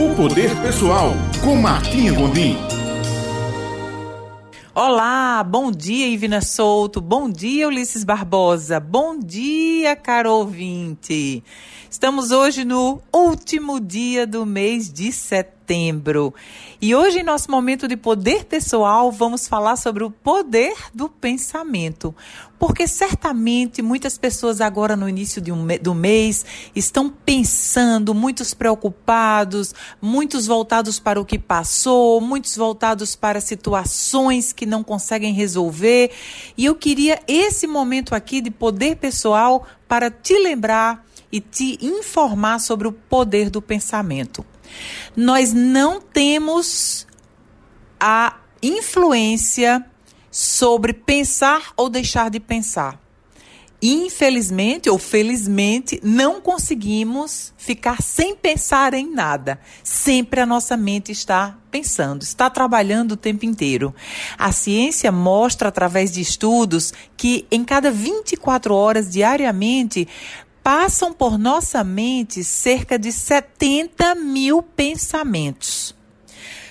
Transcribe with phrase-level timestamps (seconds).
[0.00, 1.10] O Poder Pessoal,
[1.42, 2.56] com Martinha Gondim.
[4.72, 7.00] Olá, bom dia, Ivina Souto.
[7.00, 8.78] Bom dia, Ulisses Barbosa.
[8.78, 11.42] Bom dia, caro ouvinte.
[11.90, 15.57] Estamos hoje no último dia do mês de setembro.
[16.80, 22.14] E hoje, em nosso momento de poder pessoal, vamos falar sobre o poder do pensamento.
[22.58, 26.44] Porque certamente muitas pessoas agora no início um, do mês
[26.74, 34.66] estão pensando, muitos preocupados, muitos voltados para o que passou, muitos voltados para situações que
[34.66, 36.10] não conseguem resolver.
[36.56, 42.58] E eu queria esse momento aqui de poder pessoal para te lembrar e te informar
[42.58, 44.44] sobre o poder do pensamento.
[45.16, 47.06] Nós não temos
[47.98, 49.84] a influência
[50.30, 53.00] sobre pensar ou deixar de pensar.
[53.80, 59.60] Infelizmente ou felizmente, não conseguimos ficar sem pensar em nada.
[59.84, 63.94] Sempre a nossa mente está pensando, está trabalhando o tempo inteiro.
[64.36, 70.08] A ciência mostra, através de estudos, que em cada 24 horas diariamente,
[70.68, 75.94] passam por nossa mente cerca de 70 mil pensamentos,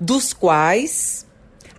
[0.00, 1.26] dos quais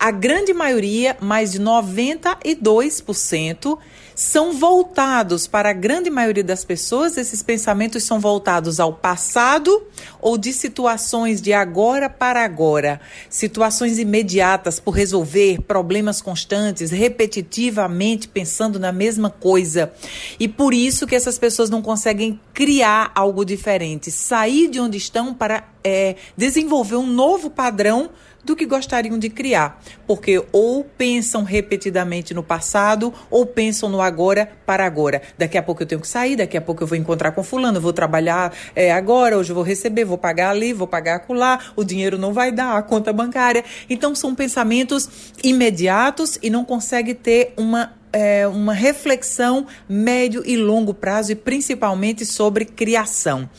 [0.01, 3.77] a grande maioria, mais de 92%,
[4.15, 9.83] são voltados para a grande maioria das pessoas, esses pensamentos são voltados ao passado
[10.19, 18.79] ou de situações de agora para agora, situações imediatas por resolver, problemas constantes, repetitivamente pensando
[18.79, 19.93] na mesma coisa.
[20.39, 25.31] E por isso que essas pessoas não conseguem criar algo diferente, sair de onde estão
[25.31, 28.09] para é, desenvolver um novo padrão
[28.43, 34.51] do que gostariam de criar, porque ou pensam repetidamente no passado ou pensam no agora
[34.65, 35.21] para agora.
[35.37, 37.79] Daqui a pouco eu tenho que sair, daqui a pouco eu vou encontrar com fulano,
[37.79, 41.83] vou trabalhar é, agora, hoje eu vou receber, vou pagar ali, vou pagar acolá, o
[41.83, 43.63] dinheiro não vai dar, a conta bancária.
[43.89, 45.07] Então são pensamentos
[45.43, 52.25] imediatos e não consegue ter uma é, uma reflexão médio e longo prazo e principalmente
[52.25, 53.49] sobre criação.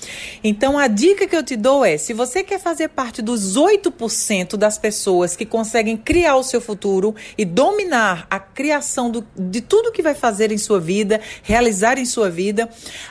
[0.42, 4.56] Então a dica que eu te dou é: se você quer fazer parte dos 8%
[4.56, 9.92] das pessoas que conseguem criar o seu futuro e dominar a criação do, de tudo
[9.92, 12.68] que vai fazer em sua vida, realizar em sua vida,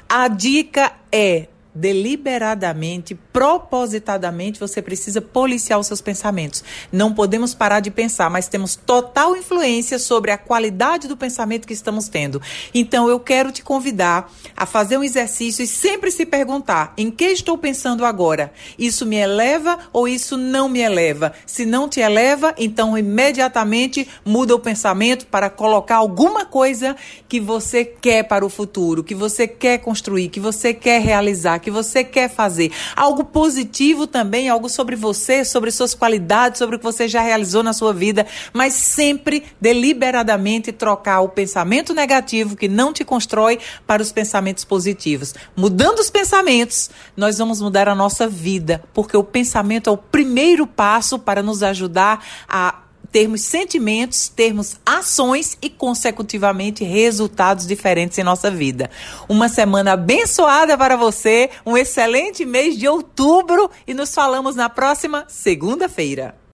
[0.08, 6.64] a dica é deliberadamente, propositadamente, você precisa policiar os seus pensamentos.
[6.92, 11.74] Não podemos parar de pensar, mas temos total influência sobre a qualidade do pensamento que
[11.74, 12.42] estamos tendo.
[12.74, 17.26] Então, eu quero te convidar a fazer um exercício e sempre se perguntar: em que
[17.26, 18.52] estou pensando agora?
[18.78, 21.34] Isso me eleva ou isso não me eleva?
[21.46, 26.96] Se não te eleva, então imediatamente muda o pensamento para colocar alguma coisa
[27.30, 31.72] que você quer para o futuro, que você quer construir, que você quer realizar que
[31.72, 32.72] você quer fazer.
[32.96, 37.64] Algo positivo também, algo sobre você, sobre suas qualidades, sobre o que você já realizou
[37.64, 44.02] na sua vida, mas sempre deliberadamente trocar o pensamento negativo que não te constrói para
[44.02, 45.34] os pensamentos positivos.
[45.56, 50.66] Mudando os pensamentos, nós vamos mudar a nossa vida, porque o pensamento é o primeiro
[50.66, 58.50] passo para nos ajudar a termos sentimentos, termos ações e, consecutivamente, resultados diferentes em nossa
[58.50, 58.90] vida.
[59.28, 65.26] Uma semana abençoada para você, um excelente mês de outubro e nos falamos na próxima
[65.28, 66.41] segunda-feira.